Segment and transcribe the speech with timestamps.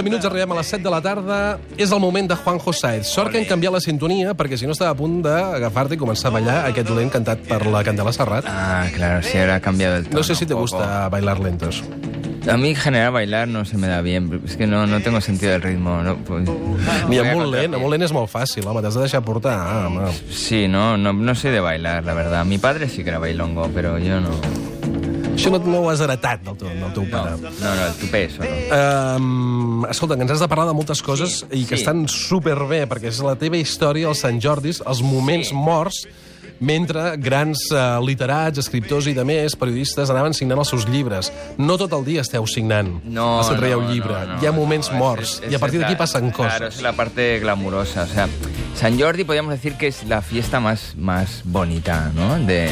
[0.00, 1.38] 12 minuts, arribem a les 7 de la tarda.
[1.76, 3.10] És el moment de Juanjo Saez.
[3.10, 6.30] Sort que han canviat la sintonia, perquè si no estava a punt d'agafar-te i començar
[6.30, 8.48] a ballar aquest lent cantat per la Candela Serrat.
[8.48, 10.16] Ah, claro, sí, ahora ha cambiado el tono.
[10.16, 11.82] No sé si te gusta bailar lentos.
[12.48, 14.40] A mí en general bailar no se me da bien.
[14.46, 16.02] Es que no, no tengo sentido del ritmo.
[16.02, 18.80] No, pues, Ni voy a amb un contar lent, un lent és molt fàcil, home,
[18.80, 19.58] t'has de deixar portar.
[19.60, 20.08] Ah, home.
[20.32, 22.46] Sí, no, no, no soy de bailar, la verdad.
[22.46, 24.30] Mi padre sí que era bailongo, pero yo no.
[25.40, 27.36] Això no, no ho has heretat del teu, del teu No, pare.
[27.40, 29.16] no, no el tupé eso no.
[29.16, 31.82] Um, escolta, que ens has de parlar de moltes coses Sí, i que sí.
[31.82, 35.54] estan superbé, perquè és la teva història, els Sant Jordis, els moments Sí.
[35.56, 36.04] morts,
[36.60, 41.30] mentre grans uh, literats, escriptors i de més, periodistes, anaven signant els seus llibres.
[41.56, 44.12] No tot el dia esteu signant No, que traieu no, llibre.
[44.12, 46.52] no, no, Hi ha moments no, morts, es- es- i a partir d'aquí passen coses.
[46.58, 48.02] Claro, es la parte glamurosa.
[48.02, 48.28] O sea,
[48.76, 52.36] San Jordi podríamos decir que es la fiesta más, más bonita ¿no?
[52.44, 52.68] de,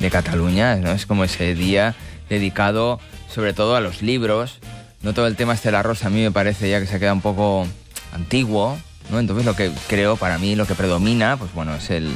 [0.00, 0.76] de Cataluña.
[0.76, 0.90] ¿no?
[0.90, 1.94] Es como ese día
[2.28, 2.98] dedicado
[3.32, 4.58] sobre todo a los libros.
[5.02, 6.98] No todo el tema este de la rosa a mí me parece ya que se
[6.98, 7.66] queda un poco
[8.12, 8.76] antiguo.
[9.10, 9.18] ¿no?
[9.18, 12.10] Entonces lo que creo para mí, lo que predomina, pues bueno, es el,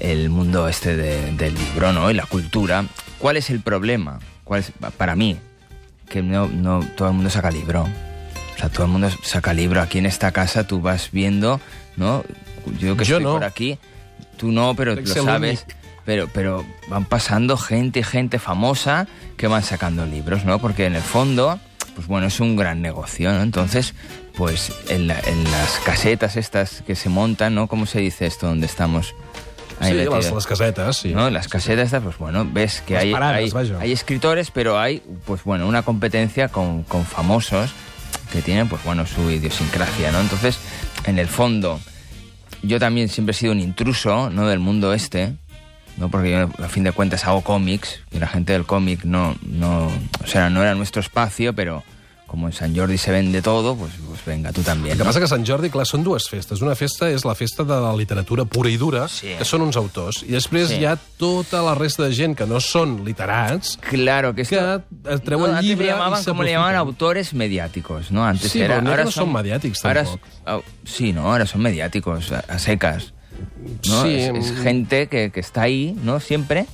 [0.00, 2.10] el mundo este de- del libro ¿no?
[2.10, 2.84] y la cultura.
[3.18, 4.18] ¿Cuál es el problema?
[4.44, 5.36] ¿Cuál es, para mí,
[6.08, 7.82] que no, no todo el mundo saca libro.
[7.82, 9.80] O sea, todo el mundo saca libro.
[9.82, 11.60] Aquí en esta casa tú vas viendo,
[11.96, 12.24] ¿no?
[12.78, 13.32] Yo que Yo estoy no.
[13.34, 13.78] por aquí,
[14.38, 15.66] tú no, pero lo sabes.
[16.06, 20.58] Pero, pero van pasando gente, gente famosa que van sacando libros, ¿no?
[20.60, 21.58] Porque en el fondo,
[21.94, 23.42] pues bueno, es un gran negocio, ¿no?
[23.42, 23.94] Entonces,
[24.36, 27.66] pues en, la- en las casetas estas que se montan, ¿no?
[27.66, 29.14] ¿Cómo se dice esto donde estamos?
[29.80, 30.24] ahí Sí, metidos?
[30.24, 31.12] les, les casetes, sí.
[31.12, 31.28] ¿no?
[31.28, 35.02] Las casetas estas, pues bueno, ves que Las hay, paradas, hay, hay escritores, pero hay,
[35.26, 37.72] pues bueno, una competencia con, con famosos
[38.32, 40.20] que tienen, pues bueno, su idiosincrasia, ¿no?
[40.20, 40.58] Entonces,
[41.04, 41.78] en el fondo,
[42.62, 44.46] yo también siempre he sido un intruso, ¿no?
[44.48, 45.34] Del mundo este,
[45.96, 46.10] ¿no?
[46.10, 49.86] Porque yo, a fin de cuentas, hago cómics, y la gente del cómic no, no,
[50.22, 51.82] o sea, no era nuestro espacio, pero
[52.26, 54.90] como en San Jordi se vende todo, pues, pues venga, tú también.
[54.92, 55.08] El que ¿no?
[55.10, 56.58] passa que Sant Jordi, clar, són dues festes.
[56.60, 59.28] Una festa és la festa de la literatura pura i dura, Sí.
[59.38, 60.24] que són uns autors.
[60.26, 60.80] I després Sí.
[60.82, 64.82] hi ha tota la resta de gent que no són literats, Claro, que que esto...
[65.06, 66.76] eh, treuen No, antes llibre llamaban, i le llamaban s'aprofiten.
[66.76, 68.24] autores mediáticos, ¿no?
[68.26, 70.26] Antes Sí, era, pero ahora no son mediáticos ahora tampoco.
[70.26, 73.12] es- ah, sí, no, ahora son mediáticos, a, a secas.
[73.88, 74.02] ¿No?
[74.02, 74.62] Sí, es, es mm.
[74.62, 76.20] gente que, que está ahí, ¿no?
[76.20, 76.66] Siempre,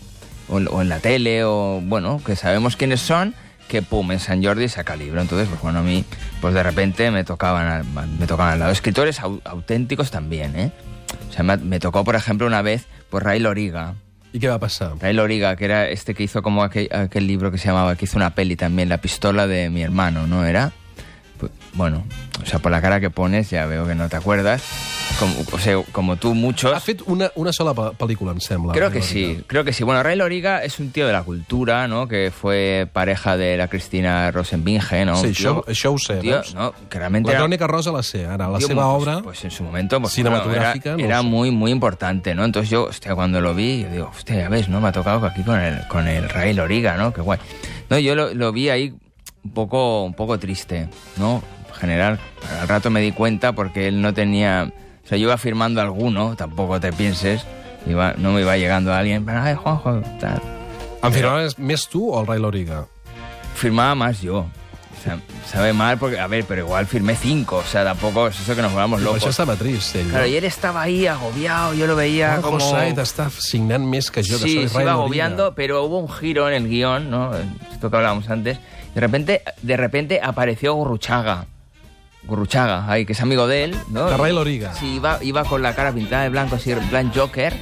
[0.49, 3.35] o, en- o en la tele, o bueno, que sabemos quiénes son,
[3.69, 5.21] que pum, en San Jordi saca libro.
[5.21, 6.05] Entonces, pues bueno, a mí,
[6.41, 7.85] pues de repente me tocaban al,
[8.19, 8.73] me tocaban al lado.
[8.73, 10.73] Escritores au- auténticos también, ¿eh?
[11.29, 13.95] O sea, me, me tocó, por ejemplo, una vez, pues Ray Loriga.
[14.35, 14.95] I què va passar?
[14.99, 18.07] Ray Loriga, que era este que hizo como aquel, aquel libro que se llamaba, que
[18.07, 20.73] hizo una peli también, La pistola de mi hermano, ¿no era?
[21.75, 22.05] Bueno,
[22.43, 24.63] o sea, por la cara que pones ya veo que no te acuerdas.
[25.19, 26.73] Como, o sea, como tú, muchos.
[26.73, 28.73] Ha fet una, una sola pe- pel·lícula, em sembla.
[28.73, 29.85] Creo que sí, creo que sí.
[29.85, 32.09] Bueno, Ray Loriga es un tío de la cultura, ¿no?
[32.09, 35.17] Que fue pareja de la Cristina Rosenbinge, ¿no?
[35.17, 36.55] Sí, Un això, tío- això ho sé, tío, veus?
[36.55, 38.49] no, que realmente La era- crònica rosa la sé, ara.
[38.49, 39.23] La Tío, seva pues, obra...
[39.23, 41.27] Pues en su momento, pues, Cinematográfica, no era, era sé.
[41.27, 42.45] muy, muy importante, ¿no?
[42.45, 44.81] Entonces yo, hostia, cuando lo vi, yo digo, hostia, ya ves, ¿no?
[44.81, 47.13] Me ha tocado aquí con el, con el Ray Loriga, ¿no?
[47.13, 47.39] Qué guay.
[47.91, 48.95] No, yo lo, lo vi ahí
[49.45, 50.89] un poco, un poco triste,
[51.19, 51.43] ¿no?
[51.83, 52.21] En general,
[52.61, 54.73] al rato me di cuenta porque él no tenía...
[55.05, 57.45] O sea, yo iba firmando alguno, tampoco te pienses,
[57.87, 60.41] iba, no me iba llegando alguien, pero, ay, Juanjo, tal.
[61.03, 62.85] En firmaves més tu o el Ray Loriga?
[63.59, 64.45] Firmaba más yo.
[64.47, 65.19] O sea,
[65.51, 68.63] sabe mal porque, a ver, pero igual firmé cinco, o sea, tampoco es eso que
[68.63, 69.25] nos volvamos locos.
[69.25, 70.07] això estava trist, ell.
[70.11, 72.71] Claro, y él estaba ahí agobiado, yo lo veía Juanjo como...
[72.71, 76.55] Saez està signant més que jo, sí, se iba agobiando, pero hubo un giro en
[76.55, 77.33] el guion, ¿no?
[77.73, 78.61] Esto que hablábamos antes.
[78.95, 81.49] De repente, de repente apareció Gurruchaga.
[82.25, 84.17] Gurruchaga, ahí, que es amigo de él, ¿no?
[84.17, 84.73] Ray Loriga.
[84.75, 87.53] Sí, iba, iba con la cara pintada de blanco, así, en plan Joker,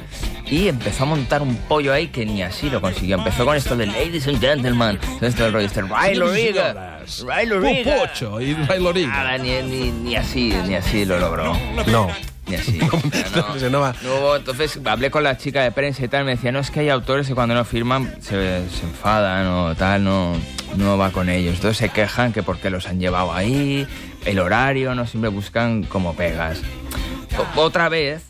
[0.47, 3.17] y empezó a montar un pollo ahí que ni así lo consiguió.
[3.17, 7.47] Empezó con esto de Ladies and Gentlemen, entonces todo el rollo este, Ray Loriga, Ray
[7.47, 7.95] Loriga.
[7.95, 9.09] Popocho i Ray Loriga.
[9.09, 11.57] Nada, ni, ni, ni así, ni así lo logró.
[11.87, 12.09] No.
[12.51, 12.79] Ni así.
[12.83, 16.33] O sea, no, no no entonces hablé con la chica de prensa y tal, me
[16.33, 20.03] decía, no, es que hay autores que cuando no firman se, se enfadan o tal,
[20.05, 20.33] no,
[20.77, 21.55] no va con ellos.
[21.55, 23.87] Entonces se quejan que porque los han llevado ahí,
[24.25, 26.61] el horario, no siempre buscan como pegas.
[27.57, 28.23] O- otra vez,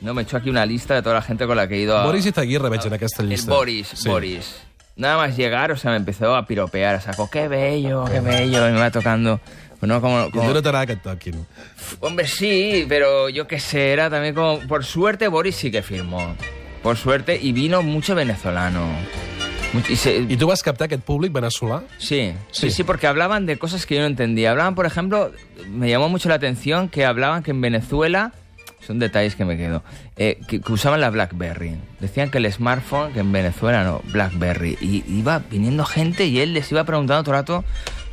[0.00, 1.96] no me echó aquí una lista de toda la gente con la que he ido
[1.98, 2.04] a...
[2.04, 3.50] Boris Izaguirre veig en aquesta El llista.
[3.52, 4.08] Boris, Sí.
[4.08, 4.56] Boris.
[4.96, 8.72] Nada más llegar, o sea, me empezó a piropear, saco, qué bello, qué bello, y
[8.72, 9.40] me va tocando...
[9.82, 11.46] no, como, como- no t'agrada que toquin.
[12.00, 14.60] Hombre, sí, pero yo qué sé, era también como...
[14.60, 16.34] Por suerte Boris sí que firmó.
[16.82, 18.86] Por suerte, y vino mucho venezolano.
[19.88, 21.82] Y se- I tu vas captar aquest públic veneçolà?
[21.98, 22.68] Sí, Sí.
[22.68, 24.52] sí, sí, porque hablaban de cosas que yo no entendía.
[24.52, 25.32] Hablaban, por ejemplo,
[25.68, 28.32] me llamó mucho la atención que hablaban que en Venezuela
[28.86, 29.82] Son detalles que me quedo.
[30.18, 31.74] Eh, que, que usaban la BlackBerry.
[32.00, 34.76] Decían que el smartphone, que en Venezuela no, BlackBerry.
[34.78, 37.64] Y iba viniendo gente y él les iba preguntando todo el rato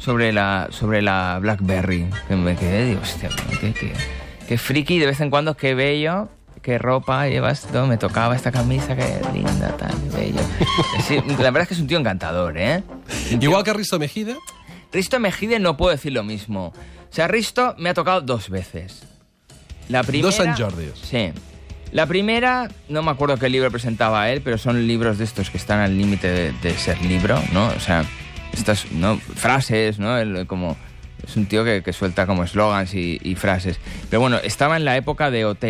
[0.02, 2.08] sobre la, sobre la BlackBerry.
[2.28, 3.30] Que me quedé, digo, hostia,
[3.62, 3.94] qué, qué,
[4.48, 6.28] qué friki, de vez en cuando, qué bello,
[6.62, 10.42] qué ropa llevas, todo, me tocaba esta camisa, qué linda, tan bello.
[11.08, 12.84] Sí, la verdad es que es un tío encantador, ¿eh?
[13.30, 14.36] Tío- Igual que Risto Mejide,
[14.92, 16.68] Risto Mejide no puedo decir lo mismo.
[16.68, 19.04] O sea, Risto me ha tocado dos veces.
[19.90, 20.28] La primera...
[20.28, 20.94] Dos Sant Jordis.
[21.04, 21.32] Sí.
[21.92, 25.58] La primera, no me acuerdo qué libro presentaba él, pero son libros de estos que
[25.58, 27.68] están al límite de, de ser libro, ¿no?
[27.68, 28.06] O sea,
[28.54, 29.18] estas ¿no?
[29.18, 30.18] frases, ¿no?
[30.18, 30.78] El- como,
[31.28, 33.80] es un tío que, suelta como eslogans y, y frases.
[34.10, 35.66] Pero bueno, estaba en la época de OT,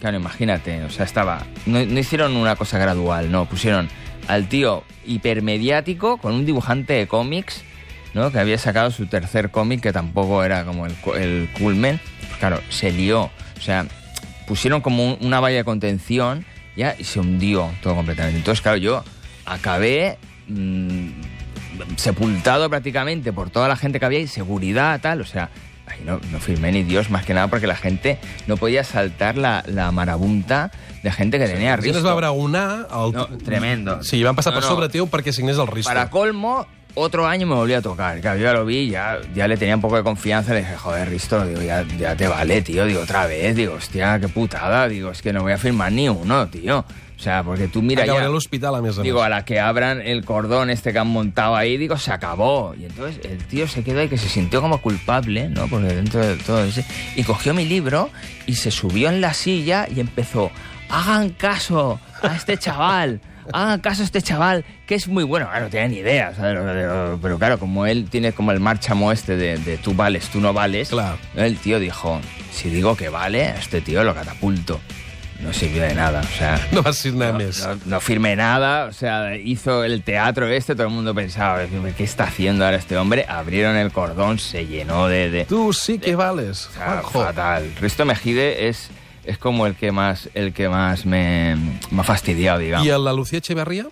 [0.00, 1.44] claro, imagínate, o sea, estaba...
[1.66, 3.88] No, hicieron una cosa gradual, no, pusieron
[4.28, 7.62] al tío hipermediático con un dibujante de cómics,
[8.14, 8.30] ¿no?
[8.30, 12.00] Que había sacado su tercer cómic, que tampoco era como el, cu- el culmen.
[12.20, 13.24] Pues claro, se lió.
[13.56, 13.86] O sea,
[14.46, 16.44] pusieron como un- una valla de contención
[16.76, 18.38] ya y se hundió todo completamente.
[18.38, 19.04] Entonces, claro, yo
[19.44, 20.16] acabé
[20.48, 21.08] mm,
[21.96, 25.20] sepultado prácticamente por toda la gente que había y seguridad, tal.
[25.20, 25.50] O sea,
[25.86, 29.36] ahí no, no firmé ni Dios, más que nada porque la gente no podía saltar
[29.36, 30.70] la, la marabunta
[31.02, 32.88] de gente que tenía si no es va braonar...
[32.90, 33.12] El...
[33.12, 34.02] No, tremendo.
[34.02, 34.74] Sí, van passar No, per no.
[34.74, 35.90] sobre teu perquè signés el Risto.
[35.90, 38.20] Para colmo, otro año me volvió a tocar.
[38.20, 40.52] Claro, yo ya lo vi, ya, ya le tenía un poco de confianza.
[40.52, 42.86] Le dije, joder, Risto, digo, ya, ya te vale, tío.
[42.86, 43.54] Digo, otra vez.
[43.56, 44.88] Digo, hostia, qué putada.
[44.88, 46.84] Digo, es que no voy a firmar ni uno, tío.
[47.16, 48.28] O sea, porque tú mira Acabaré ya...
[48.28, 51.06] a l'hospital, a més a Digo, a la que abran el cordón este que han
[51.06, 52.74] montado ahí, digo, se acabó.
[52.78, 55.68] Y entonces el tío se quedó ahí que se sintió como culpable, ¿no?
[55.68, 56.84] Porque dentro de todo ese...
[57.16, 58.10] Y cogió mi libro
[58.46, 60.50] y se subió en la silla y empezó,
[60.90, 63.20] hagan caso a este chaval.
[63.52, 65.46] Hagan caso a este chaval, que es muy bueno.
[65.48, 66.32] Claro, no tenía ni idea,
[67.22, 70.52] pero claro, como él tiene como el marchamo este de, de tú vales, tú no
[70.52, 71.18] vales, Claro.
[71.36, 72.20] el tío dijo,
[72.52, 74.80] si digo que vale, a este tío lo catapulto.
[75.40, 76.58] No sirvió de nada, o sea...
[76.70, 77.66] No vas signar No, més.
[77.66, 81.60] no, no firmé nada, o sea, hizo el teatro este, todo el mundo pensaba,
[81.96, 83.26] ¿qué está haciendo ahora este hombre?
[83.28, 85.30] Abrieron el cordón, se llenó de...
[85.30, 87.68] de Tu sí que vales, o sea, fatal.
[87.80, 88.90] Risto Mejide es,
[89.24, 91.56] es como el que más, el que más me,
[91.90, 92.86] me ha fastidiado, digamos.
[92.86, 93.86] I a la Lucía Echeverría?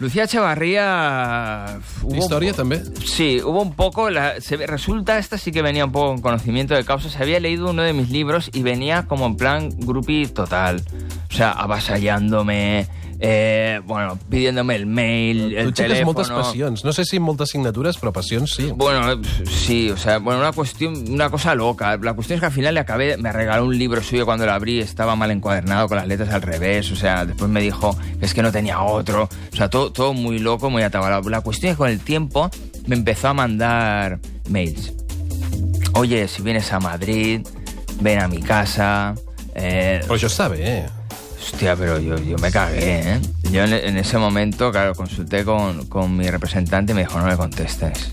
[0.00, 1.80] Lucía Echevarría...
[2.00, 2.80] po- també?
[3.04, 4.10] Sí, hubo un poco.
[4.10, 7.08] la- se resulta, esta sí que venía un poco con conocimiento de causa.
[7.10, 10.82] Se había leído uno de mis libros y venía como en plan groupie total.
[11.30, 12.86] O sea, avasallándome,
[13.20, 16.12] eh, bueno, pidiéndome el mail, el tu aixeques teléfono.
[16.12, 16.84] moltes passions.
[16.84, 18.70] No sé si moltes signatures, però passions sí.
[18.74, 21.96] Bueno, sí, o sea, bueno, una cuestión, una cosa loca.
[21.96, 24.52] La cuestión es que al final le acabé, me regaló un libro suyo cuando lo
[24.52, 28.26] abrí, estaba mal encuadernado con las letras al revés, o sea, después me dijo que
[28.26, 31.28] es que no tenía otro, o sea, todo, todo muy loco, muy atabalado.
[31.28, 32.50] La cuestión es que con el tiempo
[32.86, 34.92] me empezó a mandar mails.
[35.94, 37.40] Oye, si vienes a Madrid,
[38.00, 39.14] ven a mi casa.
[39.54, 40.84] Eh, Però això està bé, eh?
[41.40, 43.20] Hostia, pero yo, yo me cagué, ¿eh?
[43.50, 47.28] Yo en, en ese momento, claro, consulté con, con mi representante y me dijo, no
[47.28, 48.12] le contestes.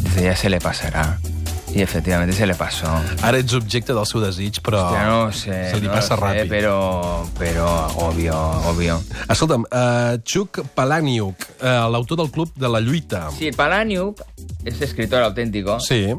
[0.00, 1.18] Dice, ya se le pasará.
[1.74, 2.86] Y efectivamente se le pasó.
[3.22, 6.20] Ara ets objecte del seu desig, però Ya no sé, se li no passa sé,
[6.20, 6.48] ràpid.
[6.50, 7.64] pero, pero
[7.96, 8.36] obvio,
[8.68, 8.98] obvio.
[9.26, 11.32] Escolta'm, uh, Chuck Palahniuk,
[11.62, 13.30] uh, l'autor del Club de la Lluita.
[13.38, 14.20] Sí, Palaniuk
[14.66, 15.78] es escritor auténtico.
[15.80, 16.12] Sí.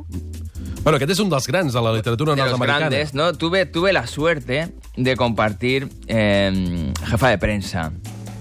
[0.83, 2.89] Bueno, aquest és un dels grans de la literatura de los nord-americana.
[2.89, 3.33] grandes, ¿no?
[3.33, 7.92] Tuve, tuve la suerte de compartir eh, jefa de prensa,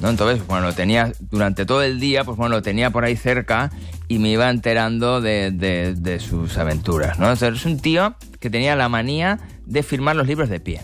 [0.00, 0.11] ¿no?
[0.11, 3.71] Entonces, bueno, lo tenía durante todo el día, pues bueno, lo tenía por ahí cerca
[4.09, 7.25] y me iba enterando de, de- sus aventuras, ¿no?
[7.30, 10.82] Entonces, es un tío que tenía la manía de firmar los libros de pie.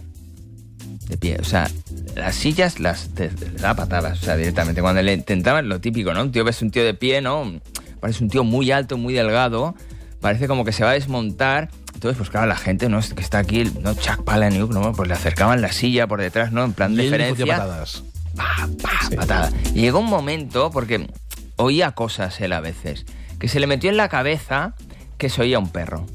[1.08, 1.70] De pie, o sea,
[2.16, 4.80] las sillas las te- patadas, o sea, directamente.
[4.80, 6.22] Cuando le intentaban, lo típico, ¿no?
[6.22, 7.60] Un tío ves un tío de pie, ¿no?
[8.00, 9.74] Parece un tío muy alto, muy delgado,
[10.20, 11.68] parece como que se va a desmontar.
[11.94, 13.00] Entonces, pues claro, la gente, ¿no?
[13.00, 13.94] Que está aquí, ¿no?
[13.94, 14.92] Chuck Palahniuk, ¿no?
[14.92, 16.64] Pues le acercaban la silla por detrás, ¿no?
[16.64, 17.56] En plan I ell li fotia deferencia.
[17.58, 18.02] patades.
[18.36, 19.50] Pa, pa, patada.
[19.74, 21.08] Y llegó un momento, porque
[21.56, 23.04] oía cosas él a veces,
[23.38, 24.74] que se le metió en la cabeza
[25.16, 26.06] que se oía un perro.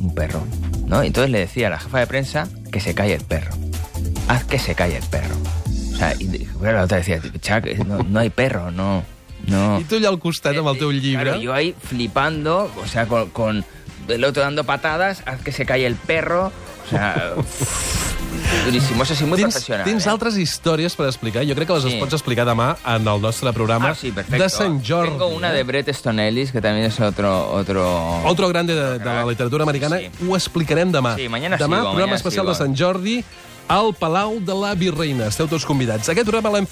[0.00, 0.44] Un perro,
[0.86, 1.02] ¿no?
[1.02, 3.54] Y entonces le decía a la jefa de prensa que se calle el perro.
[4.28, 5.36] Haz que se calle el perro.
[5.92, 9.04] O sea, y bueno, la otra decía, Chuck, no, no hay perro, no.
[9.46, 9.80] No.
[9.80, 11.24] I tu allà al costat amb el teu llibre...
[11.32, 13.64] Claro, yo ahí flipando, o sea, con, con
[14.08, 16.52] el otro dando patadas, haz que se calle el perro.
[16.86, 17.32] O sea,
[18.64, 19.02] durísimo.
[19.02, 19.84] Eso sí, muy Tens, profesional.
[19.84, 20.10] tens ¿eh?
[20.10, 21.44] altres històries per explicar?
[21.46, 21.98] Jo crec que les Sí.
[22.00, 24.42] pots explicar demà en el nostre programa Ah, sí, perfecto.
[24.42, 25.10] de Sant Jordi.
[25.10, 25.56] Tengo una eh?
[25.56, 27.50] de Bret Easton Ellis, que también es otro...
[27.52, 28.22] otro...
[28.24, 29.98] Otro grande de, de la literatura americana.
[29.98, 30.10] Sí.
[30.28, 31.16] Ho explicarem demà.
[31.16, 32.52] Sí, mañana demà, sigo, programa mañana especial sigo.
[32.52, 33.24] de Sant Jordi
[33.68, 35.26] al Palau de la Virreina.
[35.28, 36.08] Esteu tots convidats.
[36.10, 36.60] Aquest programa l'hem